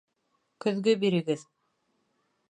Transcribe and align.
Көҙгө 0.63 0.95
бирегеҙ! 1.03 1.43